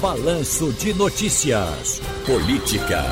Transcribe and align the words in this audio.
Balanço 0.00 0.74
de 0.74 0.92
Notícias. 0.92 2.00
Política. 2.26 3.02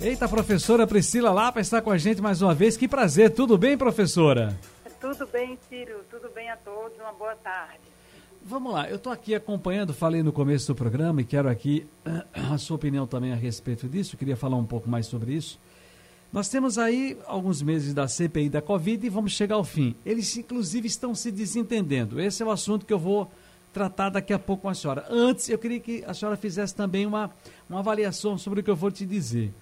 Eita, 0.00 0.28
professora 0.28 0.84
Priscila 0.84 1.30
Lapa 1.30 1.60
está 1.60 1.80
com 1.80 1.92
a 1.92 1.96
gente 1.96 2.20
mais 2.20 2.42
uma 2.42 2.52
vez. 2.52 2.76
Que 2.76 2.88
prazer. 2.88 3.30
Tudo 3.30 3.56
bem, 3.56 3.78
professora? 3.78 4.58
Tudo 5.00 5.28
bem, 5.28 5.56
Ciro. 5.68 6.00
Tudo 6.10 6.28
bem 6.34 6.50
a 6.50 6.56
todos. 6.56 6.98
Uma 6.98 7.12
boa 7.12 7.36
tarde. 7.36 7.78
Vamos 8.42 8.72
lá, 8.72 8.88
eu 8.88 8.96
estou 8.96 9.12
aqui 9.12 9.34
acompanhando, 9.34 9.92
falei 9.92 10.22
no 10.22 10.32
começo 10.32 10.66
do 10.66 10.74
programa 10.74 11.20
e 11.20 11.24
quero 11.24 11.48
aqui 11.48 11.86
a 12.50 12.58
sua 12.58 12.74
opinião 12.76 13.06
também 13.06 13.32
a 13.32 13.36
respeito 13.36 13.86
disso, 13.86 14.16
queria 14.16 14.34
falar 14.34 14.56
um 14.56 14.64
pouco 14.64 14.88
mais 14.88 15.06
sobre 15.06 15.34
isso. 15.34 15.60
Nós 16.32 16.48
temos 16.48 16.78
aí 16.78 17.18
alguns 17.26 17.60
meses 17.60 17.92
da 17.92 18.08
CPI 18.08 18.48
da 18.48 18.62
Covid 18.62 19.06
e 19.06 19.10
vamos 19.10 19.32
chegar 19.32 19.56
ao 19.56 19.64
fim. 19.64 19.94
Eles, 20.06 20.36
inclusive, 20.36 20.86
estão 20.86 21.14
se 21.14 21.30
desentendendo. 21.30 22.20
Esse 22.20 22.42
é 22.42 22.46
o 22.46 22.50
assunto 22.50 22.86
que 22.86 22.92
eu 22.92 22.98
vou 22.98 23.30
tratar 23.72 24.10
daqui 24.10 24.32
a 24.32 24.38
pouco 24.38 24.62
com 24.62 24.68
a 24.68 24.74
senhora. 24.74 25.06
Antes, 25.08 25.48
eu 25.48 25.58
queria 25.58 25.80
que 25.80 26.04
a 26.06 26.14
senhora 26.14 26.36
fizesse 26.36 26.74
também 26.74 27.06
uma, 27.06 27.30
uma 27.68 27.78
avaliação 27.78 28.36
sobre 28.36 28.60
o 28.60 28.62
que 28.62 28.70
eu 28.70 28.76
vou 28.76 28.90
te 28.90 29.06
dizer. 29.06 29.52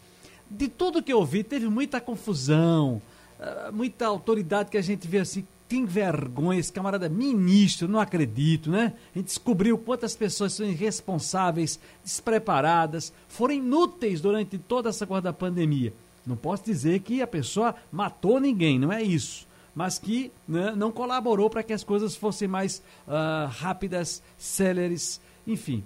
De 0.51 0.69
tudo 0.69 1.03
que 1.03 1.13
eu 1.13 1.25
vi, 1.25 1.45
teve 1.45 1.69
muita 1.69 2.01
confusão, 2.01 3.03
ah, 3.39 3.71
muita 3.73 4.07
autoridade 4.07 4.71
que 4.71 4.79
a 4.79 4.83
gente 4.83 5.07
vê 5.07 5.19
assim, 5.19 5.47
tem 5.69 5.85
vergonha, 5.85 6.59
esse 6.59 6.73
camarada 6.73 7.07
é 7.07 7.09
ministro, 7.11 7.87
não 7.87 8.01
acredito, 8.01 8.71
né? 8.71 8.95
A 9.15 9.19
gente 9.19 9.27
descobriu 9.27 9.77
quantas 9.77 10.17
pessoas 10.17 10.55
são 10.55 10.67
irresponsáveis, 10.67 11.79
despreparadas, 12.03 13.13
foram 13.29 13.55
inúteis 13.55 14.23
durante 14.23 14.57
toda 14.57 14.89
essa 14.89 15.07
coisa 15.07 15.23
da 15.23 15.33
pandemia. 15.33 15.93
Não 16.27 16.37
posso 16.37 16.65
dizer 16.65 17.01
que 17.01 17.21
a 17.21 17.27
pessoa 17.27 17.75
matou 17.93 18.41
ninguém, 18.41 18.79
não 18.79 18.91
é 18.91 19.03
isso 19.03 19.47
mas 19.75 19.99
que 19.99 20.33
né, 20.47 20.73
não 20.77 20.91
colaborou 20.91 21.49
para 21.49 21.63
que 21.63 21.73
as 21.73 21.85
coisas 21.85 22.17
fossem 22.17 22.49
mais 22.49 22.83
uh, 23.07 23.49
rápidas, 23.49 24.23
céleres, 24.37 25.21
enfim. 25.47 25.85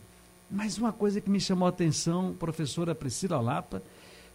Mas 0.51 0.77
uma 0.79 0.93
coisa 0.93 1.21
que 1.21 1.31
me 1.31 1.41
chamou 1.41 1.67
a 1.67 1.71
atenção, 1.71 2.35
professora 2.39 2.95
Priscila 2.95 3.41
Lapa, 3.41 3.83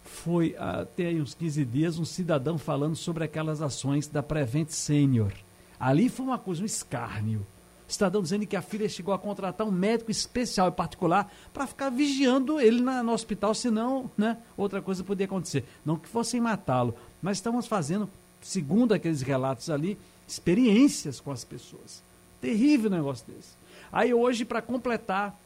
foi 0.03 0.55
até 0.57 1.11
uns 1.11 1.33
15 1.33 1.66
dias 1.66 1.99
um 1.99 2.05
cidadão 2.05 2.57
falando 2.57 2.95
sobre 2.95 3.23
aquelas 3.23 3.61
ações 3.61 4.07
da 4.07 4.23
Prevent 4.23 4.69
Senior. 4.69 5.31
Ali 5.79 6.09
foi 6.09 6.25
uma 6.25 6.39
coisa, 6.39 6.63
um 6.63 6.66
escárnio. 6.66 7.45
O 7.88 7.91
cidadão 7.91 8.22
dizendo 8.22 8.45
que 8.45 8.55
a 8.55 8.61
filha 8.61 8.89
chegou 8.89 9.13
a 9.13 9.19
contratar 9.19 9.66
um 9.66 9.72
médico 9.72 10.11
especial 10.11 10.67
e 10.67 10.72
particular 10.72 11.31
para 11.53 11.67
ficar 11.67 11.89
vigiando 11.89 12.59
ele 12.59 12.81
na, 12.81 13.02
no 13.02 13.13
hospital, 13.13 13.53
senão 13.53 14.09
né, 14.17 14.38
outra 14.57 14.81
coisa 14.81 15.03
podia 15.03 15.25
acontecer. 15.25 15.63
Não 15.85 15.95
que 15.95 16.09
fossem 16.09 16.41
matá-lo, 16.41 16.95
mas 17.22 17.38
estamos 17.38 17.66
fazendo 17.66 18.09
segundo 18.41 18.93
aqueles 18.93 19.21
relatos 19.21 19.69
ali, 19.69 19.97
experiências 20.27 21.19
com 21.19 21.31
as 21.31 21.43
pessoas. 21.43 22.03
Terrível 22.41 22.89
negócio 22.89 23.25
desse. 23.27 23.55
Aí 23.91 24.13
hoje, 24.13 24.45
para 24.45 24.61
completar, 24.61 25.38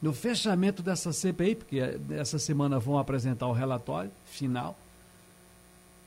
no 0.00 0.12
fechamento 0.12 0.82
dessa 0.82 1.12
CPI, 1.12 1.54
porque 1.54 1.80
essa 2.10 2.38
semana 2.38 2.78
vão 2.78 2.98
apresentar 2.98 3.46
o 3.46 3.52
relatório 3.52 4.10
final, 4.26 4.76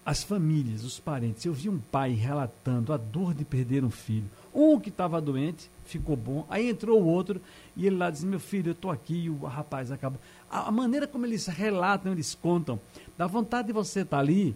as 0.06 0.24
famílias, 0.24 0.84
os 0.84 1.00
parentes. 1.00 1.46
Eu 1.46 1.54
vi 1.54 1.70
um 1.70 1.80
pai 1.80 2.14
relatando 2.14 2.94
a 2.94 2.98
dor 2.98 3.34
de 3.34 3.44
perder 3.44 3.84
um 3.84 3.92
filho. 3.92 4.30
Um 4.54 4.80
que 4.80 4.90
estava 4.90 5.22
doente, 5.22 5.70
ficou 5.86 6.16
bom, 6.16 6.46
aí 6.50 6.70
entrou 6.70 7.02
o 7.02 7.06
outro 7.06 7.40
e 7.76 7.86
ele 7.86 7.98
lá 7.98 8.10
diz: 8.10 8.24
Meu 8.24 8.40
filho, 8.40 8.70
eu 8.70 8.74
estou 8.74 8.90
aqui 8.90 9.26
e 9.26 9.30
o 9.30 9.46
rapaz 9.46 9.92
acabou. 9.92 10.20
A, 10.50 10.68
a, 10.68 10.72
maneira 10.72 11.08
como 11.08 11.26
eles 11.26 11.46
relatam, 11.46 12.12
eles 12.12 12.34
contam, 12.34 12.80
dá 13.18 13.28
vontade 13.28 13.68
de 13.68 13.74
você 13.74 14.02
estar 14.02 14.18
tá 14.18 14.22
ali 14.22 14.56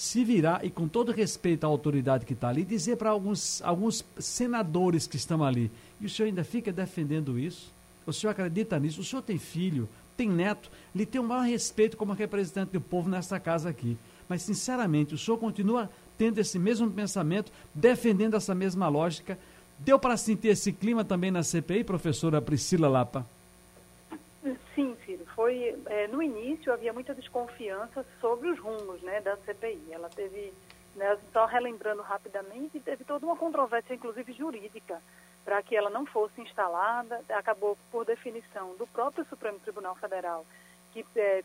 se 0.00 0.24
virar 0.24 0.64
e 0.64 0.70
com 0.70 0.88
todo 0.88 1.12
respeito 1.12 1.64
à 1.64 1.66
autoridade 1.66 2.24
que 2.24 2.32
está 2.32 2.48
ali, 2.48 2.64
dizer 2.64 2.96
para 2.96 3.10
alguns, 3.10 3.60
alguns 3.60 4.02
senadores 4.18 5.06
que 5.06 5.16
estão 5.16 5.44
ali, 5.44 5.70
e 6.00 6.06
o 6.06 6.08
senhor 6.08 6.28
ainda 6.28 6.42
fica 6.42 6.72
defendendo 6.72 7.38
isso? 7.38 7.70
O 8.06 8.12
senhor 8.14 8.30
acredita 8.30 8.80
nisso? 8.80 9.02
O 9.02 9.04
senhor 9.04 9.20
tem 9.20 9.36
filho, 9.36 9.86
tem 10.16 10.26
neto, 10.26 10.70
lhe 10.94 11.04
tem 11.04 11.20
o 11.20 11.24
maior 11.24 11.42
respeito 11.42 11.98
como 11.98 12.14
representante 12.14 12.72
do 12.72 12.80
povo 12.80 13.10
nesta 13.10 13.38
casa 13.38 13.68
aqui. 13.68 13.94
Mas, 14.26 14.40
sinceramente, 14.40 15.14
o 15.14 15.18
senhor 15.18 15.36
continua 15.36 15.90
tendo 16.16 16.38
esse 16.38 16.58
mesmo 16.58 16.90
pensamento, 16.90 17.52
defendendo 17.74 18.36
essa 18.36 18.54
mesma 18.54 18.88
lógica. 18.88 19.38
Deu 19.80 19.98
para 19.98 20.16
sentir 20.16 20.48
esse 20.48 20.72
clima 20.72 21.04
também 21.04 21.30
na 21.30 21.42
CPI, 21.42 21.84
professora 21.84 22.40
Priscila 22.40 22.88
Lapa? 22.88 23.26
É, 25.90 26.06
no 26.06 26.22
início 26.22 26.72
havia 26.72 26.92
muita 26.92 27.12
desconfiança 27.12 28.06
sobre 28.20 28.48
os 28.48 28.60
rumos 28.60 29.02
né, 29.02 29.20
da 29.22 29.36
CPI. 29.38 29.88
Ela 29.90 30.08
teve, 30.08 30.54
né, 30.94 31.18
só 31.32 31.46
relembrando 31.46 32.00
rapidamente, 32.00 32.78
teve 32.78 33.02
toda 33.02 33.26
uma 33.26 33.34
controvérsia, 33.34 33.94
inclusive 33.94 34.32
jurídica, 34.32 35.02
para 35.44 35.60
que 35.64 35.76
ela 35.76 35.90
não 35.90 36.06
fosse 36.06 36.40
instalada. 36.40 37.20
Acabou, 37.30 37.76
por 37.90 38.04
definição 38.04 38.76
do 38.76 38.86
próprio 38.86 39.24
Supremo 39.24 39.58
Tribunal 39.58 39.96
Federal, 39.96 40.46
que 40.92 41.04
é, 41.16 41.42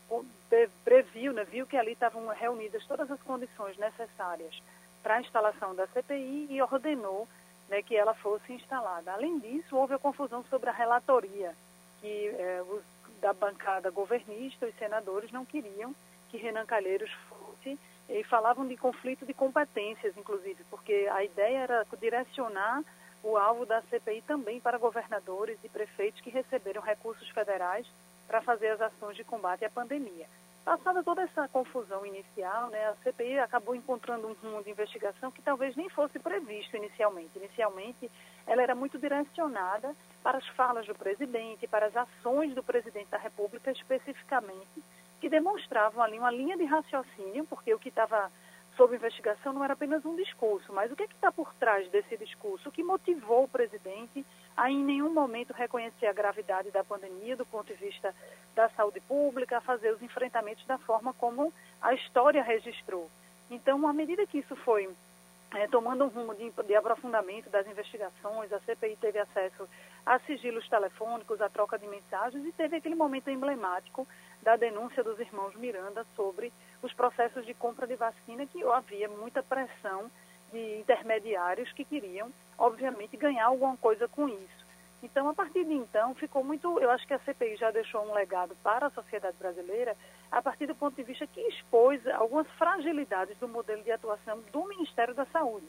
previu, 0.83 1.33
né, 1.33 1.43
viu 1.43 1.65
que 1.65 1.75
ali 1.75 1.93
estavam 1.93 2.27
reunidas 2.27 2.85
todas 2.85 3.09
as 3.09 3.21
condições 3.23 3.75
necessárias 3.79 4.61
para 5.01 5.15
a 5.15 5.21
instalação 5.21 5.73
da 5.73 5.87
CPI 5.87 6.49
e 6.51 6.61
ordenou 6.61 7.27
né, 7.67 7.81
que 7.81 7.95
ela 7.95 8.13
fosse 8.13 8.53
instalada. 8.53 9.11
Além 9.11 9.39
disso, 9.39 9.75
houve 9.75 9.95
a 9.95 9.99
confusão 9.99 10.43
sobre 10.51 10.69
a 10.69 10.73
relatoria 10.73 11.55
que 11.99 12.27
é, 12.27 12.61
os 12.69 12.83
da 13.25 13.33
bancada 13.33 13.89
governista, 13.89 14.67
os 14.67 14.75
senadores 14.75 15.31
não 15.31 15.43
queriam 15.43 15.95
que 16.29 16.37
Renan 16.37 16.63
Calheiros 16.63 17.11
fosse 17.27 17.75
e 18.07 18.23
falavam 18.25 18.67
de 18.67 18.77
conflito 18.77 19.25
de 19.25 19.33
competências, 19.33 20.15
inclusive, 20.15 20.63
porque 20.69 21.09
a 21.11 21.23
ideia 21.23 21.57
era 21.57 21.87
direcionar 21.99 22.83
o 23.23 23.35
alvo 23.35 23.65
da 23.65 23.81
CPI 23.81 24.21
também 24.27 24.61
para 24.61 24.77
governadores 24.77 25.57
e 25.63 25.69
prefeitos 25.69 26.21
que 26.21 26.29
receberam 26.29 26.83
recursos 26.83 27.27
federais 27.29 27.87
para 28.27 28.43
fazer 28.43 28.67
as 28.67 28.81
ações 28.81 29.17
de 29.17 29.23
combate 29.23 29.65
à 29.65 29.71
pandemia. 29.71 30.27
Passada 30.63 31.03
toda 31.03 31.23
essa 31.23 31.47
confusão 31.47 32.05
inicial, 32.05 32.69
né, 32.69 32.89
a 32.89 32.95
CPI 33.03 33.39
acabou 33.39 33.73
encontrando 33.73 34.27
um 34.27 34.33
rumo 34.33 34.63
de 34.63 34.69
investigação 34.69 35.31
que 35.31 35.41
talvez 35.41 35.75
nem 35.75 35.89
fosse 35.89 36.19
previsto 36.19 36.77
inicialmente. 36.77 37.39
Inicialmente, 37.39 38.11
ela 38.47 38.61
era 38.61 38.75
muito 38.75 38.97
direcionada 38.97 39.95
para 40.23 40.37
as 40.37 40.47
falas 40.49 40.85
do 40.85 40.95
presidente, 40.95 41.67
para 41.67 41.87
as 41.87 41.95
ações 41.95 42.53
do 42.53 42.63
presidente 42.63 43.09
da 43.09 43.17
República 43.17 43.71
especificamente, 43.71 44.83
que 45.19 45.29
demonstravam 45.29 46.03
ali 46.03 46.17
uma 46.19 46.31
linha 46.31 46.57
de 46.57 46.65
raciocínio, 46.65 47.45
porque 47.45 47.73
o 47.73 47.79
que 47.79 47.89
estava 47.89 48.31
sob 48.75 48.95
investigação 48.95 49.53
não 49.53 49.63
era 49.63 49.73
apenas 49.73 50.05
um 50.05 50.15
discurso, 50.15 50.71
mas 50.73 50.91
o 50.91 50.95
que 50.95 51.03
é 51.03 51.05
está 51.05 51.31
por 51.31 51.53
trás 51.55 51.89
desse 51.89 52.17
discurso? 52.17 52.69
O 52.69 52.71
que 52.71 52.83
motivou 52.83 53.45
o 53.45 53.47
presidente 53.47 54.25
a 54.55 54.69
em 54.69 54.83
nenhum 54.83 55.13
momento 55.13 55.53
reconhecer 55.53 56.07
a 56.07 56.13
gravidade 56.13 56.71
da 56.71 56.83
pandemia 56.83 57.35
do 57.35 57.45
ponto 57.45 57.67
de 57.67 57.73
vista 57.73 58.13
da 58.53 58.69
saúde 58.69 58.99
pública, 59.01 59.57
a 59.57 59.61
fazer 59.61 59.93
os 59.93 60.01
enfrentamentos 60.01 60.65
da 60.65 60.77
forma 60.77 61.13
como 61.13 61.53
a 61.81 61.93
história 61.93 62.43
registrou. 62.43 63.09
Então, 63.49 63.87
à 63.87 63.93
medida 63.93 64.25
que 64.25 64.39
isso 64.39 64.55
foi 64.57 64.89
é, 65.53 65.67
tomando 65.67 66.03
um 66.05 66.07
rumo 66.07 66.35
de, 66.35 66.51
de, 66.51 66.75
aprofundamento 66.75 67.49
das 67.49 67.67
investigações, 67.67 68.51
a 68.51 68.59
CPI 68.61 68.97
teve 68.97 69.19
acesso 69.19 69.67
a 70.05 70.19
sigilos 70.19 70.67
telefônicos, 70.67 71.41
a 71.41 71.49
troca 71.49 71.77
de 71.77 71.87
mensagens 71.87 72.45
e 72.45 72.51
teve 72.51 72.77
aquele 72.77 72.95
momento 72.95 73.29
emblemático 73.29 74.07
da 74.41 74.55
denúncia 74.55 75.03
dos 75.03 75.19
irmãos 75.19 75.55
Miranda 75.55 76.05
sobre 76.15 76.51
os 76.81 76.93
processos 76.93 77.45
de 77.45 77.53
compra 77.53 77.87
de 77.87 77.95
vacina, 77.95 78.45
que 78.45 78.63
havia 78.63 79.07
muita 79.07 79.41
pressão 79.41 80.09
de 80.51 80.79
intermediários 80.79 81.71
que 81.73 81.83
queriam, 81.83 82.31
obviamente, 82.57 83.17
ganhar 83.17 83.45
alguma 83.45 83.77
coisa 83.77 84.07
com 84.07 84.27
isso. 84.27 84.65
Então, 85.01 85.29
a 85.29 85.33
partir 85.33 85.63
de 85.65 85.73
então, 85.73 86.15
ficou 86.15 86.43
muito. 86.43 86.79
Eu 86.79 86.89
acho 86.89 87.05
que 87.05 87.13
a 87.13 87.19
CPI 87.19 87.57
já 87.57 87.71
deixou 87.71 88.01
um 88.01 88.13
legado 88.13 88.55
para 88.63 88.87
a 88.87 88.91
sociedade 88.91 89.37
brasileira, 89.37 89.95
a 90.31 90.41
partir 90.41 90.65
do 90.65 90.75
ponto 90.75 90.95
de 90.95 91.03
vista 91.03 91.27
que 91.27 91.41
expôs 91.41 92.05
algumas 92.07 92.47
fragilidades 92.51 93.37
do 93.37 93.47
modelo 93.47 93.83
de 93.83 93.91
atuação 93.91 94.41
do 94.51 94.65
Ministério 94.67 95.13
da 95.13 95.25
Saúde. 95.25 95.67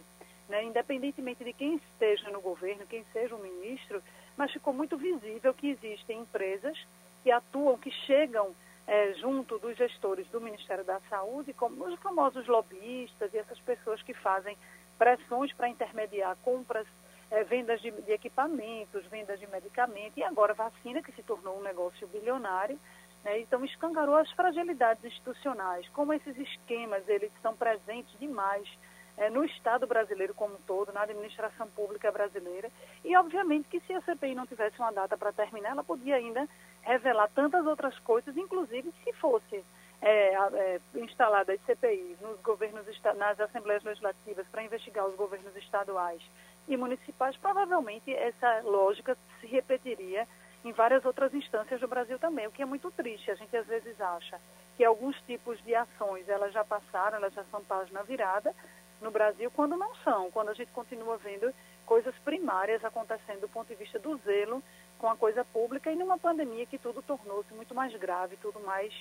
Né? 0.49 0.65
Independentemente 0.65 1.45
de 1.45 1.53
quem 1.53 1.77
esteja 1.77 2.31
no 2.31 2.41
governo, 2.41 2.87
quem 2.87 3.05
seja 3.13 3.35
o 3.35 3.39
ministro, 3.39 4.03
mas 4.37 4.53
ficou 4.53 4.73
muito 4.73 4.97
visível 4.97 5.53
que 5.55 5.71
existem 5.71 6.21
empresas 6.21 6.79
que 7.23 7.31
atuam, 7.31 7.77
que 7.79 7.91
chegam 7.91 8.55
é, 8.87 9.15
junto 9.15 9.59
dos 9.59 9.77
gestores 9.77 10.27
do 10.29 10.41
Ministério 10.41 10.85
da 10.85 11.01
Saúde, 11.11 11.53
como 11.53 11.85
os 11.85 11.99
famosos 12.01 12.47
lobistas 12.47 13.35
e 13.35 13.39
essas 13.39 13.59
pessoas 13.61 14.01
que 14.03 14.15
fazem 14.15 14.57
pressões 14.97 15.53
para 15.53 15.69
intermediar 15.69 16.37
compras, 16.43 16.87
é, 17.31 17.43
vendas 17.43 17.81
de, 17.81 17.91
de, 17.91 18.13
equipamentos, 18.13 19.05
vendas 19.07 19.41
de 19.41 19.47
medicamentos 19.49 20.17
e 20.17 20.23
agora 20.23 20.55
vacina, 20.55 21.03
que 21.03 21.13
se 21.13 21.23
tornou 21.23 21.59
um 21.59 21.63
negócio 21.63 22.07
bilionário. 22.07 22.79
Né? 23.27 23.41
Então, 23.41 23.65
escancarou 23.65 24.15
as 24.15 24.31
fragilidades 24.31 25.05
institucionais, 25.05 25.89
como 25.89 26.13
esses 26.13 26.39
esquemas 26.39 27.03
eles 27.09 27.33
são 27.43 27.57
presentes 27.57 28.17
demais 28.21 28.69
é, 29.17 29.29
no 29.29 29.45
Estado 29.45 29.85
brasileiro 29.85 30.33
como 30.33 30.55
um 30.55 30.61
todo, 30.65 30.93
na 30.93 31.03
administração 31.03 31.67
pública 31.71 32.13
brasileira. 32.13 32.71
E, 33.05 33.17
obviamente, 33.17 33.69
que 33.69 33.81
se 33.81 33.93
a 33.93 34.01
CPI 34.03 34.37
não 34.37 34.47
tivesse 34.47 34.79
uma 34.79 34.93
data 34.93 35.19
para 35.19 35.33
terminar, 35.33 35.71
ela 35.71 35.83
podia 35.83 36.15
ainda 36.15 36.49
revelar 36.83 37.29
tantas 37.35 37.67
outras 37.67 37.99
coisas, 37.99 38.37
inclusive 38.37 38.95
se 39.03 39.13
fosse 39.15 39.65
é, 40.01 40.35
é, 40.35 40.81
instalada 40.95 41.53
as 41.53 41.61
CPIs 41.63 42.21
nos 42.21 42.41
governos, 42.43 42.87
nas 43.17 43.41
assembleias 43.41 43.83
legislativas 43.83 44.47
para 44.53 44.63
investigar 44.63 45.05
os 45.05 45.17
governos 45.17 45.57
estaduais 45.57 46.23
e 46.69 46.77
municipais, 46.77 47.37
provavelmente 47.39 48.15
essa 48.15 48.61
lógica 48.61 49.17
se 49.41 49.49
repetiria 49.49 50.29
em 50.67 50.73
várias 50.73 51.05
outras 51.05 51.33
instâncias 51.33 51.81
do 51.81 51.87
Brasil 51.87 52.19
também, 52.19 52.47
o 52.47 52.51
que 52.51 52.61
é 52.61 52.67
muito 52.67 52.91
triste. 52.91 53.31
A 53.31 53.37
gente 53.37 53.57
às 53.57 53.67
vezes 53.67 54.01
acha 54.01 54.41
que 54.77 54.85
alguns 54.85 55.17
tipos 55.23 55.63
de 55.63 55.75
ações 55.75 56.29
elas 56.29 56.53
já 56.53 56.65
passaram, 56.65 57.19
elas 57.19 57.33
já 57.33 57.45
são 57.45 57.63
página 57.63 58.03
virada 58.03 58.53
no 59.01 59.11
Brasil, 59.11 59.51
quando 59.55 59.77
não 59.77 59.95
são, 59.97 60.31
quando 60.31 60.49
a 60.49 60.55
gente 60.55 60.73
continua 60.73 61.17
vendo 61.19 61.55
coisas 61.85 62.15
primárias 62.25 62.85
acontecendo 62.85 63.43
do 63.43 63.49
ponto 63.49 63.69
de 63.69 63.77
vista 63.77 63.99
do 63.99 64.17
zelo 64.19 64.61
com 64.99 65.09
a 65.09 65.17
coisa 65.17 65.45
pública 65.45 65.93
e 65.93 65.97
numa 65.97 66.19
pandemia 66.19 66.67
que 66.67 66.79
tudo 66.79 67.01
tornou-se 67.01 67.53
muito 67.55 67.75
mais 67.75 67.95
grave, 67.95 68.37
tudo 68.39 68.59
mais 68.61 68.93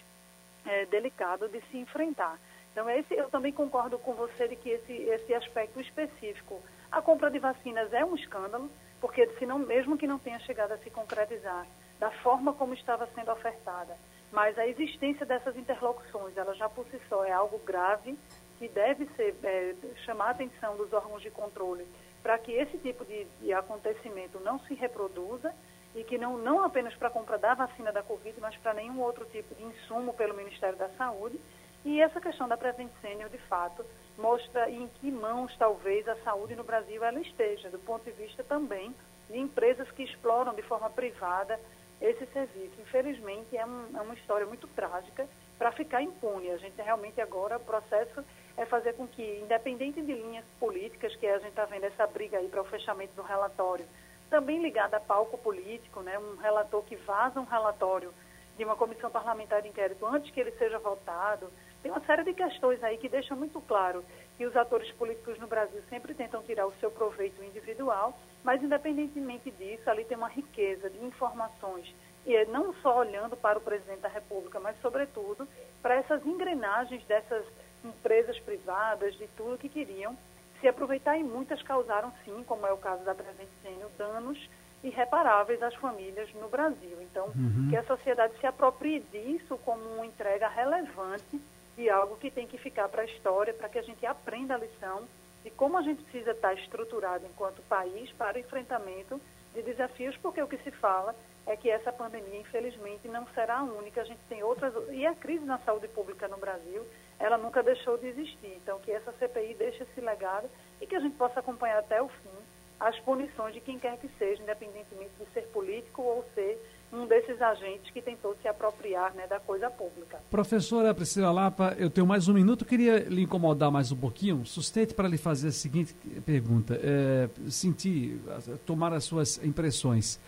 é, 0.66 0.86
delicado 0.86 1.48
de 1.48 1.62
se 1.72 1.78
enfrentar. 1.78 2.38
Então, 2.72 2.88
esse, 2.90 3.16
eu 3.16 3.30
também 3.30 3.54
concordo 3.54 3.98
com 3.98 4.14
você 4.14 4.50
de 4.50 4.56
que 4.56 4.70
esse, 4.70 4.94
esse 4.94 5.34
aspecto 5.34 5.80
específico, 5.80 6.62
a 6.92 7.02
compra 7.02 7.32
de 7.32 7.40
vacinas 7.40 7.92
é 7.94 8.04
um 8.04 8.16
escândalo, 8.16 8.70
porque 9.00 9.28
se 9.38 9.46
não, 9.46 9.60
mesmo 9.60 9.98
que 9.98 10.08
não 10.08 10.20
tenha 10.20 10.40
chegado 10.40 10.72
a 10.72 10.78
se 10.78 10.90
concretizar 10.90 11.66
da 12.00 12.12
forma 12.12 12.54
como 12.54 12.74
estava 12.74 13.08
sendo 13.16 13.32
ofertada, 13.32 13.96
mas 14.32 14.58
a 14.58 14.68
existência 14.68 15.26
dessas 15.26 15.56
interlocuções, 15.56 16.36
ela 16.36 16.54
já 16.56 16.68
por 16.68 16.86
si 16.88 17.00
só 17.08 17.24
é 17.24 17.32
algo 17.32 17.58
grave, 17.60 18.18
que 18.58 18.68
deve 18.68 19.06
ser 19.16 19.36
é, 19.44 19.76
chamar 20.06 20.28
a 20.28 20.32
atenção 20.32 20.76
dos 20.78 20.92
órgãos 20.94 21.22
de 21.22 21.30
controle 21.30 21.86
para 22.26 22.40
que 22.40 22.52
esse 22.52 22.80
tipo 22.80 23.06
de, 23.06 23.24
de, 23.40 23.54
acontecimento 23.54 24.40
não 24.40 24.60
se 24.62 24.74
reproduza 24.74 25.54
e 25.94 26.04
que 26.04 26.18
não, 26.18 26.40
não 26.40 26.64
apenas 26.64 26.96
para 26.96 27.08
a 27.08 27.12
compra 27.12 27.38
da 27.38 27.54
vacina 27.54 27.92
da 27.92 28.02
Covid, 28.02 28.42
mas 28.42 28.58
para 28.58 28.74
nenhum 28.74 29.00
outro 29.00 29.26
tipo 29.26 29.54
de 29.54 29.64
insumo 29.64 30.12
pelo 30.12 30.34
Ministério 30.34 30.76
da 30.76 30.90
Saúde. 30.98 31.40
E 31.86 32.02
essa 32.02 32.20
questão 32.20 32.48
da 32.48 32.58
Prevent 32.58 32.90
Senior, 33.00 33.30
de 33.30 33.38
fato, 33.38 33.86
mostra 34.18 34.70
em 34.70 34.88
que 35.00 35.12
mãos 35.12 35.56
talvez 35.58 36.08
a 36.08 36.16
saúde 36.18 36.56
no 36.56 36.64
Brasil 36.64 37.04
ela 37.04 37.20
esteja, 37.20 37.70
do 37.70 37.80
ponto 37.80 38.04
de 38.04 38.12
vista 38.12 38.44
também 38.44 38.94
de 39.30 39.38
empresas 39.38 39.90
que 39.92 40.04
exploram 40.04 40.54
de 40.54 40.62
forma 40.62 40.90
privada 40.90 41.60
esse 42.02 42.26
serviço. 42.28 42.80
Infelizmente, 42.80 43.58
é, 43.58 43.66
um, 43.66 43.86
é 43.96 44.02
uma 44.02 44.14
história 44.14 44.46
muito 44.46 44.68
trágica 44.68 45.28
para 45.58 45.72
ficar 45.72 46.02
impune. 46.02 46.52
A 46.52 46.58
gente 46.58 46.82
realmente 46.82 47.20
agora, 47.22 47.58
o 47.58 47.62
processo 47.62 48.24
é 48.58 48.66
fazer 48.66 48.94
com 48.94 49.08
que, 49.08 49.40
independente 49.42 50.02
de 50.02 50.14
linhas 50.14 50.46
políticas, 50.60 51.16
que 51.16 51.28
a 51.28 51.40
gente 51.40 51.50
está 51.50 51.66
vendo 51.66 51.86
essa 51.86 52.06
briga 52.08 52.38
aí 52.38 52.48
para 52.48 52.62
o 52.62 52.66
fechamento 52.66 53.14
do 53.16 53.22
relatório, 53.22 53.86
também 54.30 54.62
ligada 54.62 54.98
a 54.98 55.00
palco 55.00 55.38
político, 55.38 56.02
né, 56.02 56.18
um 56.18 56.36
relator 56.38 56.84
que 56.84 56.96
vaza 56.96 57.40
um 57.40 57.46
relatório 57.46 58.14
de 58.58 58.64
uma 58.64 58.76
comissão 58.76 59.10
parlamentar 59.10 59.62
de 59.62 59.68
inquérito 59.68 60.06
antes 60.06 60.32
que 60.32 60.40
ele 60.40 60.52
seja 60.52 60.80
votado. 60.80 61.50
Tem 61.86 61.92
uma 61.92 62.02
série 62.02 62.24
de 62.24 62.34
questões 62.34 62.84
aí 62.84 62.98
que 62.98 63.08
deixam 63.08 63.38
muito 63.38 63.62
claro 63.62 64.04
que 64.40 64.44
os 64.44 64.58
atores 64.58 64.92
políticos 64.94 65.38
no 65.38 65.46
Brasil 65.46 65.80
sempre 65.88 66.16
tentam 66.16 66.42
tirar 66.42 66.66
o 66.66 66.74
seu 66.80 66.90
proveito 66.90 67.44
individual, 67.44 68.18
mas 68.44 68.64
independentemente 68.64 69.52
disso, 69.52 69.88
ali 69.88 70.04
tem 70.04 70.18
uma 70.18 70.28
riqueza 70.28 70.90
de 70.90 70.98
informações 71.06 71.94
e 72.26 72.36
é 72.36 72.44
não 72.46 72.74
só 72.82 72.98
olhando 72.98 73.38
para 73.38 73.60
o 73.60 73.62
presidente 73.62 74.00
da 74.00 74.10
República, 74.10 74.60
mas 74.60 74.76
sobretudo 74.82 75.48
para 75.80 75.94
essas 75.94 76.26
engrenagens 76.26 77.04
dessas 77.04 77.46
empresas 77.84 78.40
privadas, 78.40 79.14
de 79.14 79.28
tudo 79.38 79.60
que 79.60 79.70
queriam 79.70 80.18
se 80.60 80.68
aproveitar 80.68 81.20
e 81.20 81.24
muitas 81.24 81.62
causaram 81.62 82.12
sim, 82.24 82.44
como 82.48 82.66
é 82.66 82.74
o 82.74 82.78
caso 82.78 83.04
da 83.04 83.14
Presente 83.14 83.52
Sênior, 83.62 83.92
danos 83.96 84.50
irreparáveis 84.84 85.62
às 85.62 85.76
famílias 85.76 86.34
no 86.34 86.50
Brasil. 86.50 86.98
Então, 87.04 87.28
uhum. 87.28 87.68
que 87.70 87.78
a 87.78 87.84
sociedade 87.84 88.34
se 88.40 88.48
aproprie 88.48 89.02
disso 89.12 89.56
como 89.64 89.84
uma 89.98 90.06
entrega 90.08 90.48
relevante 90.48 91.40
de 91.76 91.90
algo 91.90 92.18
que 92.18 92.32
tem 92.32 92.48
que 92.48 92.58
ficar 92.58 92.88
para 92.90 93.02
a 93.02 93.06
história, 93.06 93.54
para 93.54 93.70
que 93.70 93.80
a 93.80 93.84
gente 93.84 94.06
aprenda 94.06 94.56
a 94.56 94.58
lição 94.58 95.08
de 95.44 95.52
como 95.52 95.78
a 95.78 95.82
gente 95.82 96.02
precisa 96.04 96.32
estar 96.32 96.54
estruturado 96.54 97.26
enquanto 97.26 97.62
país 97.64 98.12
para 98.14 98.38
o 98.38 98.40
enfrentamento 98.40 99.22
de 99.54 99.62
desafios, 99.62 100.18
porque 100.18 100.42
o 100.42 100.48
que 100.48 100.58
se 100.58 100.72
fala 100.72 101.16
é 101.46 101.56
que 101.56 101.70
essa 101.70 101.92
pandemia, 101.92 102.40
infelizmente, 102.40 103.08
não 103.08 103.28
será 103.28 103.60
a 103.60 103.64
única. 103.64 104.02
A 104.02 104.06
gente 104.06 104.20
tem 104.28 104.42
outras. 104.42 104.74
E 104.90 105.06
a 105.06 105.14
crise 105.14 105.46
na 105.46 105.60
saúde 105.60 105.88
pública 105.88 106.28
no 106.28 106.38
Brasil, 106.38 106.84
ela 107.20 107.38
nunca 107.38 107.62
deixou 107.62 107.98
de 107.98 108.08
existir. 108.08 108.54
Então, 108.56 108.80
que 108.80 108.92
essa 108.92 109.12
CPI 109.12 109.54
deixe 109.54 109.84
esse 109.84 110.02
legado 110.02 110.50
e 110.82 110.88
que 110.88 110.96
a 110.96 111.00
gente 111.00 111.16
possa 111.16 111.40
acompanhar 111.40 111.78
até 111.78 112.02
o 112.02 112.08
fim 112.08 112.46
as 112.80 113.00
punições 113.00 113.54
de 113.54 113.62
quem 113.62 113.80
quer 113.80 113.98
que 113.98 114.10
seja, 114.18 114.42
independentemente 114.42 115.12
de 115.20 115.26
ser 115.34 115.44
político 115.48 116.02
ou 116.02 116.26
ser 116.34 116.58
um 116.94 117.06
desses 117.08 117.42
agentes 117.42 117.92
que 117.92 118.02
tentou 118.02 118.36
se 118.42 118.48
apropriar 118.48 119.14
né, 119.16 119.28
da 119.28 119.40
coisa 119.40 119.70
pública. 119.70 120.20
Professora 120.30 120.94
Priscila 120.94 121.32
Lapa, 121.32 121.76
eu 121.78 121.90
tenho 121.90 122.08
mais 122.08 122.28
um 122.28 122.34
minuto, 122.34 122.64
queria 122.64 123.00
lhe 123.00 123.24
incomodar 123.24 123.72
mais 123.72 123.92
um 123.92 123.98
pouquinho. 123.98 124.46
Sustente 124.46 124.94
para 124.94 125.08
lhe 125.08 125.18
fazer 125.18 125.50
a 125.50 125.52
seguinte 125.52 125.94
pergunta. 126.26 126.80
É, 126.82 127.30
sentir, 127.50 128.20
tomar 128.66 128.94
as 128.94 129.04
suas 129.04 129.44
impressões 129.44 130.20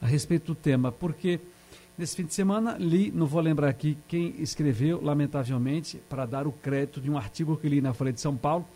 a 0.00 0.06
respeito 0.06 0.46
do 0.46 0.54
tema, 0.54 0.90
porque 0.90 1.40
nesse 1.96 2.16
fim 2.16 2.24
de 2.24 2.34
semana 2.34 2.76
li, 2.78 3.10
não 3.10 3.26
vou 3.26 3.40
lembrar 3.40 3.68
aqui 3.68 3.96
quem 4.08 4.34
escreveu, 4.40 5.02
lamentavelmente, 5.02 5.98
para 6.08 6.26
dar 6.26 6.46
o 6.46 6.52
crédito 6.52 7.00
de 7.00 7.10
um 7.10 7.16
artigo 7.16 7.56
que 7.56 7.68
li 7.68 7.80
na 7.80 7.92
Folha 7.92 8.12
de 8.12 8.20
São 8.20 8.36
Paulo, 8.36 8.66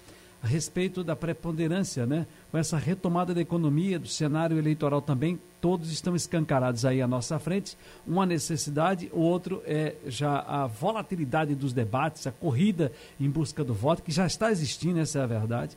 a 0.42 0.46
respeito 0.46 1.02
da 1.02 1.16
preponderância, 1.16 2.06
né? 2.06 2.26
Com 2.50 2.58
essa 2.58 2.78
retomada 2.78 3.34
da 3.34 3.40
economia, 3.40 3.98
do 3.98 4.06
cenário 4.06 4.56
eleitoral 4.56 5.02
também, 5.02 5.38
todos 5.60 5.90
estão 5.90 6.14
escancarados 6.14 6.84
aí 6.84 7.02
à 7.02 7.08
nossa 7.08 7.38
frente. 7.38 7.76
Uma 8.06 8.24
necessidade, 8.24 9.10
o 9.12 9.20
outro 9.20 9.62
é 9.66 9.96
já 10.06 10.38
a 10.40 10.66
volatilidade 10.66 11.54
dos 11.54 11.72
debates, 11.72 12.26
a 12.26 12.32
corrida 12.32 12.92
em 13.20 13.28
busca 13.28 13.64
do 13.64 13.74
voto, 13.74 14.02
que 14.02 14.12
já 14.12 14.26
está 14.26 14.50
existindo, 14.50 15.00
essa 15.00 15.18
é 15.18 15.22
a 15.22 15.26
verdade. 15.26 15.76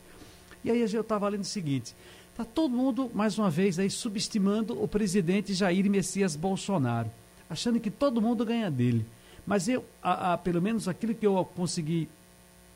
E 0.64 0.70
aí 0.70 0.80
eu 0.80 1.00
estava 1.00 1.28
lendo 1.28 1.42
o 1.42 1.44
seguinte: 1.44 1.94
Está 2.30 2.44
todo 2.44 2.74
mundo, 2.74 3.10
mais 3.12 3.38
uma 3.38 3.50
vez, 3.50 3.78
aí 3.78 3.90
subestimando 3.90 4.82
o 4.82 4.88
presidente 4.88 5.52
Jair 5.52 5.90
Messias 5.90 6.34
Bolsonaro, 6.34 7.10
achando 7.50 7.78
que 7.78 7.90
todo 7.90 8.22
mundo 8.22 8.46
ganha 8.46 8.70
dele. 8.70 9.04
Mas 9.46 9.68
eu, 9.68 9.84
a, 10.02 10.32
a, 10.32 10.38
pelo 10.38 10.62
menos 10.62 10.88
aquilo 10.88 11.14
que 11.14 11.26
eu 11.26 11.44
consegui 11.56 12.08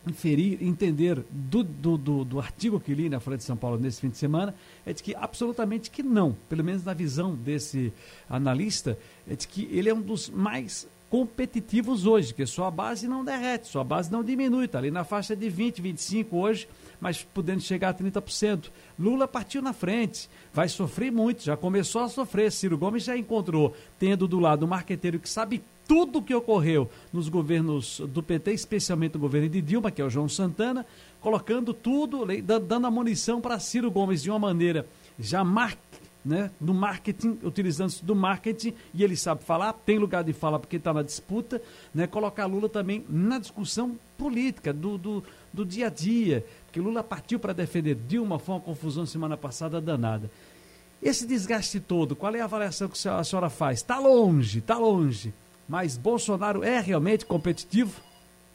inferir, 0.06 0.58
entender 0.62 1.22
do, 1.30 1.62
do, 1.62 1.98
do, 1.98 2.24
do, 2.24 2.40
artigo 2.40 2.78
que 2.78 2.94
li 2.94 3.08
na 3.08 3.20
Folha 3.20 3.36
de 3.36 3.42
São 3.42 3.56
Paulo 3.56 3.78
nesse 3.78 4.00
fim 4.00 4.08
de 4.08 4.16
semana, 4.16 4.54
é 4.84 4.92
de 4.92 5.02
que 5.02 5.14
absolutamente 5.14 5.90
que 5.90 6.02
não, 6.02 6.36
pelo 6.48 6.62
menos 6.62 6.84
na 6.84 6.94
visão 6.94 7.34
desse 7.34 7.92
analista, 8.30 8.96
é 9.28 9.34
de 9.34 9.48
que 9.48 9.68
ele 9.72 9.88
é 9.88 9.94
um 9.94 10.00
dos 10.00 10.30
mais 10.30 10.86
competitivos 11.10 12.06
hoje, 12.06 12.34
que 12.34 12.44
sua 12.46 12.70
base 12.70 13.06
não 13.06 13.24
derrete, 13.24 13.68
sua 13.68 13.84
base 13.84 14.10
não 14.10 14.22
diminui, 14.24 14.66
está 14.66 14.78
ali 14.78 14.90
na 14.90 15.04
faixa 15.04 15.36
de 15.36 15.48
20, 15.48 15.80
25 15.80 16.36
hoje, 16.36 16.68
mas 17.00 17.22
podendo 17.22 17.60
chegar 17.60 17.90
a 17.90 17.94
30%. 17.94 18.70
Lula 18.98 19.28
partiu 19.28 19.62
na 19.62 19.72
frente, 19.72 20.28
vai 20.52 20.68
sofrer 20.68 21.12
muito, 21.12 21.44
já 21.44 21.56
começou 21.56 22.02
a 22.02 22.08
sofrer. 22.08 22.50
Ciro 22.50 22.78
Gomes 22.78 23.04
já 23.04 23.16
encontrou, 23.16 23.76
tendo 23.98 24.26
do 24.26 24.38
lado 24.38 24.64
um 24.64 24.68
marqueteiro 24.68 25.18
que 25.18 25.28
sabe 25.28 25.62
tudo 25.86 26.18
o 26.18 26.22
que 26.22 26.34
ocorreu 26.34 26.90
nos 27.12 27.28
governos 27.28 28.00
do 28.08 28.22
PT, 28.22 28.52
especialmente 28.52 29.16
o 29.16 29.20
governo 29.20 29.48
de 29.48 29.62
Dilma, 29.62 29.90
que 29.90 30.02
é 30.02 30.04
o 30.04 30.10
João 30.10 30.28
Santana, 30.28 30.84
colocando 31.20 31.72
tudo, 31.72 32.26
dando 32.42 32.86
a 32.86 32.90
munição 32.90 33.40
para 33.40 33.58
Ciro 33.58 33.90
Gomes 33.90 34.22
de 34.22 34.30
uma 34.30 34.38
maneira 34.38 34.86
já 35.18 35.42
mar 35.42 35.76
né, 36.26 36.50
do 36.60 36.74
marketing, 36.74 37.38
utilizando-se 37.44 38.04
do 38.04 38.14
marketing, 38.16 38.74
e 38.92 39.04
ele 39.04 39.16
sabe 39.16 39.44
falar, 39.44 39.72
tem 39.72 39.96
lugar 39.96 40.24
de 40.24 40.32
fala 40.32 40.58
porque 40.58 40.74
está 40.74 40.92
na 40.92 41.02
disputa, 41.02 41.62
né, 41.94 42.08
colocar 42.08 42.46
Lula 42.46 42.68
também 42.68 43.04
na 43.08 43.38
discussão 43.38 43.96
política, 44.18 44.72
do, 44.72 44.98
do, 44.98 45.24
do 45.52 45.64
dia 45.64 45.86
a 45.86 45.90
dia, 45.90 46.44
porque 46.66 46.80
Lula 46.80 47.04
partiu 47.04 47.38
para 47.38 47.52
defender 47.52 47.94
Dilma, 47.94 48.40
foi 48.40 48.56
uma 48.56 48.60
confusão 48.60 49.06
semana 49.06 49.36
passada 49.36 49.80
danada. 49.80 50.28
Esse 51.00 51.26
desgaste 51.26 51.78
todo, 51.78 52.16
qual 52.16 52.34
é 52.34 52.40
a 52.40 52.44
avaliação 52.44 52.88
que 52.88 53.08
a 53.08 53.22
senhora 53.22 53.48
faz? 53.48 53.78
Está 53.78 54.00
longe, 54.00 54.58
está 54.58 54.76
longe, 54.76 55.32
mas 55.68 55.96
Bolsonaro 55.96 56.62
é 56.62 56.80
realmente 56.80 57.24
competitivo? 57.24 58.00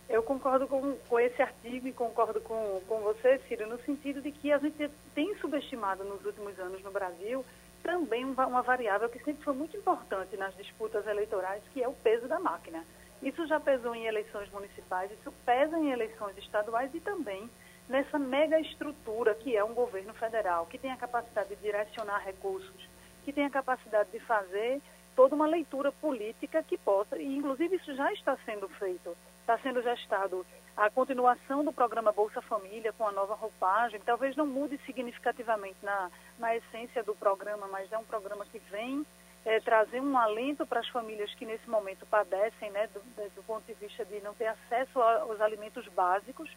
Eu 0.09 0.21
concordo 0.23 0.67
com, 0.67 0.95
com 1.07 1.19
esse 1.19 1.41
artigo 1.41 1.87
e 1.87 1.93
concordo 1.93 2.41
com, 2.41 2.81
com 2.87 2.99
você, 2.99 3.39
Ciro, 3.47 3.67
no 3.67 3.79
sentido 3.83 4.21
de 4.21 4.31
que 4.31 4.51
a 4.51 4.57
gente 4.57 4.89
tem 5.15 5.35
subestimado 5.37 6.03
nos 6.03 6.25
últimos 6.25 6.59
anos 6.59 6.83
no 6.83 6.91
Brasil 6.91 7.45
também 7.81 8.23
uma 8.23 8.61
variável 8.61 9.09
que 9.09 9.23
sempre 9.23 9.43
foi 9.43 9.53
muito 9.53 9.75
importante 9.75 10.37
nas 10.37 10.55
disputas 10.55 11.05
eleitorais, 11.07 11.63
que 11.73 11.81
é 11.81 11.87
o 11.87 11.93
peso 11.93 12.27
da 12.27 12.39
máquina. 12.39 12.83
Isso 13.21 13.45
já 13.47 13.59
pesou 13.59 13.93
em 13.95 14.05
eleições 14.05 14.49
municipais, 14.51 15.11
isso 15.11 15.31
pesa 15.45 15.77
em 15.77 15.91
eleições 15.91 16.37
estaduais 16.37 16.93
e 16.93 16.99
também 16.99 17.49
nessa 17.87 18.17
mega 18.17 18.59
estrutura 18.59 19.35
que 19.35 19.55
é 19.55 19.63
um 19.63 19.73
governo 19.73 20.13
federal, 20.13 20.65
que 20.65 20.77
tem 20.77 20.91
a 20.91 20.97
capacidade 20.97 21.49
de 21.49 21.61
direcionar 21.61 22.19
recursos, 22.19 22.89
que 23.23 23.33
tem 23.33 23.45
a 23.45 23.49
capacidade 23.49 24.09
de 24.11 24.19
fazer 24.19 24.81
toda 25.15 25.35
uma 25.35 25.47
leitura 25.47 25.91
política 25.91 26.63
que 26.63 26.77
possa, 26.77 27.17
e 27.17 27.37
inclusive 27.37 27.75
isso 27.75 27.93
já 27.95 28.11
está 28.13 28.37
sendo 28.45 28.67
feito, 28.69 29.15
está 29.41 29.57
sendo 29.57 29.81
gestado 29.81 30.45
a 30.75 30.89
continuação 30.89 31.63
do 31.63 31.73
programa 31.73 32.11
Bolsa 32.11 32.41
Família 32.41 32.93
com 32.93 33.07
a 33.07 33.11
nova 33.11 33.35
roupagem, 33.35 33.99
talvez 34.05 34.35
não 34.35 34.47
mude 34.47 34.79
significativamente 34.85 35.77
na, 35.83 36.09
na 36.39 36.55
essência 36.55 37.03
do 37.03 37.13
programa, 37.13 37.67
mas 37.67 37.91
é 37.91 37.97
um 37.97 38.03
programa 38.03 38.45
que 38.45 38.59
vem 38.71 39.05
é, 39.45 39.59
trazer 39.59 39.99
um 40.01 40.17
alento 40.17 40.65
para 40.65 40.79
as 40.79 40.87
famílias 40.87 41.33
que 41.33 41.45
nesse 41.45 41.69
momento 41.69 42.05
padecem, 42.05 42.71
né, 42.71 42.87
do, 42.87 42.99
do 43.35 43.43
ponto 43.43 43.65
de 43.65 43.73
vista 43.73 44.05
de 44.05 44.21
não 44.21 44.33
ter 44.33 44.47
acesso 44.47 45.01
aos 45.01 45.41
alimentos 45.41 45.87
básicos, 45.89 46.49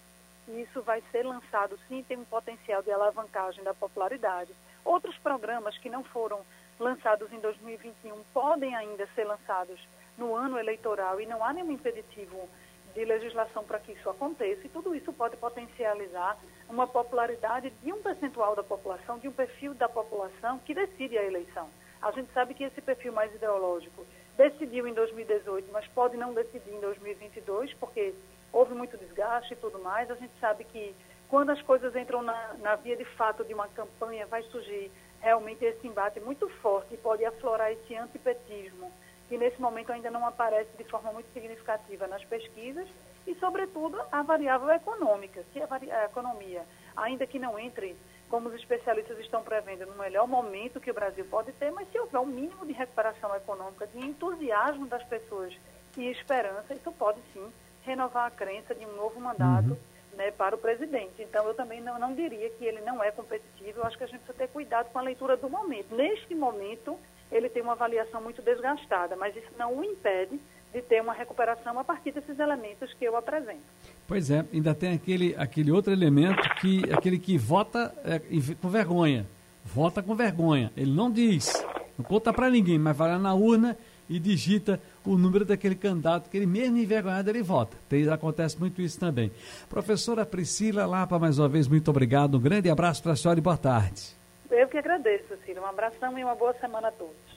e 0.47 0.63
isso 0.63 0.83
vai 0.83 1.03
ser 1.11 1.25
lançado 1.25 1.79
sim, 1.89 2.05
tem 2.07 2.19
um 2.19 2.25
potencial 2.25 2.83
de 2.83 2.91
alavancagem 2.91 3.65
da 3.65 3.75
popularidade. 3.75 4.53
Outros 4.85 5.17
programas 5.19 5.79
que 5.79 5.89
não 5.89 6.05
foram 6.05 6.41
lançados 6.85 7.33
em 7.33 7.41
2021 7.41 8.23
podem 8.35 8.77
ainda 8.77 9.09
ser 9.15 9.25
lançados 9.25 9.81
no 10.19 10.35
ano 10.37 10.59
eleitoral 10.59 11.19
e 11.19 11.27
não 11.27 11.43
há 11.43 11.51
nenhum 11.53 11.73
impeditivo 11.73 12.49
de 12.95 13.05
legislação 13.05 13.65
para 13.65 13.81
que 13.81 13.93
isso 13.93 14.09
aconteça, 14.09 14.67
e 14.67 14.69
tudo 14.69 14.95
isso 14.95 15.13
pode 15.13 15.37
potencializar 15.37 16.39
uma 16.69 16.87
popularidade 16.87 17.71
de 17.83 17.93
um 17.93 18.01
percentual 18.01 18.55
da 18.55 18.63
população, 18.63 19.19
de 19.19 19.27
um 19.27 19.33
perfil 19.33 19.75
da 19.75 19.89
população 19.89 20.61
que 20.61 20.75
decide 20.75 21.19
a 21.19 21.25
eleição. 21.25 21.69
A 22.01 22.13
gente 22.13 22.31
sabe 22.33 22.55
que 22.55 22.63
esse 22.63 22.81
perfil 22.81 23.13
mais 23.13 23.35
ideológico 23.35 24.07
decidiu 24.37 24.87
em 24.87 24.93
2018, 24.93 25.73
mas 25.73 25.89
pode 25.89 26.17
não 26.17 26.35
decidir 26.35 26.71
em 26.71 26.81
2022, 26.81 27.73
porque 27.75 28.15
houve 28.53 28.75
muito 28.75 28.97
desgaste 28.97 29.55
e 29.55 29.57
tudo 29.57 29.81
mais. 29.81 30.11
A 30.11 30.15
gente 30.15 30.33
sabe 30.39 30.65
que 30.65 30.95
quando 31.35 31.51
as 31.51 31.61
coisas 31.63 31.97
entram 31.97 32.23
na, 32.23 32.55
na 32.61 32.77
via 32.77 32.97
de 32.97 33.05
fato 33.05 33.45
de 33.45 33.53
uma 33.53 33.67
campanha, 33.67 34.25
vai 34.25 34.41
surgir 34.45 34.89
realmente 35.21 35.65
esse 35.65 35.85
embate 35.85 36.21
muito 36.21 36.49
forte 36.49 36.95
e 36.95 36.97
pode 36.97 37.25
aflorar 37.25 37.73
esse 37.73 37.93
antipetismo 37.97 38.89
que 39.29 39.37
nesse 39.37 39.61
momento 39.61 39.91
ainda 39.91 40.13
não 40.13 40.25
aparece 40.25 40.71
de 40.79 40.85
forma 40.85 41.13
muito 41.13 41.27
significativa 41.33 42.07
nas 42.07 42.25
pesquisas, 42.25 42.87
e, 43.27 43.35
sobretudo, 43.35 44.01
a 44.13 44.23
variável 44.23 44.71
econômica, 44.71 45.43
se 45.53 45.61
a, 45.61 45.67
a 45.73 46.05
economia, 46.05 46.63
ainda 46.97 47.27
que 47.27 47.41
não 47.41 47.59
entre, 47.59 47.97
como 48.31 48.49
os 48.49 48.55
especialistas 48.55 49.19
estão 49.19 49.43
prevendo, 49.43 49.87
no 49.87 49.97
melhor 49.97 50.29
momento 50.29 50.81
que 50.81 50.93
o 50.93 50.95
Brasil 50.95 51.27
pode 51.29 51.51
ter, 51.55 51.73
mas 51.73 51.91
se 51.91 51.99
houver 51.99 52.21
um 52.21 52.27
mínimo 52.27 52.65
de 52.65 52.73
recuperação 52.73 53.35
econômica, 53.35 53.89
de 53.89 53.99
entusiasmo 53.99 54.87
das 54.87 55.03
pessoas 55.03 55.53
e 55.97 56.07
esperança, 56.07 56.75
isso 56.75 56.93
pode 56.93 57.19
sim 57.33 57.53
renovar 57.85 58.29
a 58.29 58.31
crença 58.31 58.73
de 58.73 58.87
um 58.87 58.95
novo 58.95 59.19
mandato 59.19 59.71
uhum. 59.71 59.94
Né, 60.17 60.31
para 60.31 60.55
o 60.55 60.59
presidente. 60.59 61.21
Então, 61.21 61.47
eu 61.47 61.55
também 61.55 61.81
não, 61.81 61.99
não 61.99 62.15
diria 62.15 62.49
que 62.51 62.65
ele 62.65 62.81
não 62.81 63.03
é 63.03 63.11
competitivo, 63.11 63.81
eu 63.81 63.85
acho 63.85 63.99
que 63.99 64.05
a 64.05 64.07
gente 64.07 64.21
precisa 64.21 64.39
ter 64.39 64.49
cuidado 64.49 64.91
com 64.91 64.99
a 64.99 65.03
leitura 65.03 65.37
do 65.37 65.49
momento. 65.49 65.95
Neste 65.95 66.35
momento, 66.35 66.99
ele 67.31 67.49
tem 67.49 67.63
uma 67.63 67.73
avaliação 67.73 68.21
muito 68.21 68.43
desgastada, 68.43 69.17
mas 69.17 69.37
isso 69.37 69.51
não 69.59 69.77
o 69.79 69.85
impede 69.85 70.39
de 70.73 70.83
ter 70.83 71.01
uma 71.01 71.13
recuperação 71.13 71.79
a 71.79 71.85
partir 71.85 72.11
desses 72.11 72.39
elementos 72.39 72.93
que 72.95 73.05
eu 73.05 73.17
apresento. 73.17 73.63
Pois 74.09 74.29
é, 74.29 74.45
ainda 74.53 74.75
tem 74.75 74.93
aquele, 74.93 75.35
aquele 75.39 75.71
outro 75.71 75.93
elemento 75.93 76.43
que 76.61 76.83
aquele 76.93 77.19
que 77.19 77.39
vota 77.39 77.95
é, 78.05 78.21
com 78.61 78.69
vergonha, 78.69 79.25
vota 79.65 80.03
com 80.03 80.17
vergonha. 80.17 80.73
Ele 80.77 80.91
não 80.91 81.11
diz, 81.11 81.65
não 81.97 82.05
conta 82.05 82.33
para 82.33 82.51
ninguém, 82.51 82.79
mas 82.79 82.97
vai 82.97 83.09
lá 83.09 83.19
na 83.19 83.35
urna 83.35 83.77
e 84.09 84.19
digita 84.19 84.81
o 85.05 85.19
número 85.19 85.45
daquele 85.45 85.75
candidato 85.75 86.31
que 86.31 86.37
ele 86.37 86.47
mesmo 86.47 86.77
envergonhado 86.77 87.29
ele 87.31 87.43
vota. 87.43 87.77
Tem, 87.89 88.09
acontece 88.09 88.59
muito 88.59 88.81
isso 88.81 88.99
também. 88.99 89.31
Professora 89.69 90.25
Priscila 90.25 90.87
Lapa, 90.87 91.19
mais 91.19 91.39
uma 91.39 91.49
vez, 91.49 91.69
muito 91.69 91.91
obrigado. 91.91 92.37
Um 92.37 92.41
grande 92.41 92.71
abraço 92.71 93.03
para 93.03 93.13
a 93.13 93.17
senhora 93.17 93.39
e 93.39 93.43
boa 93.43 93.57
tarde. 93.57 94.15
Eu 94.51 94.69
que 94.69 94.79
agradeço, 94.79 95.37
Ciro. 95.45 95.63
Um 95.63 95.67
abração 95.67 96.19
e 96.19 96.25
uma 96.25 96.35
boa 96.35 96.55
semana 96.55 96.89
a 96.89 96.93
todos. 96.93 97.34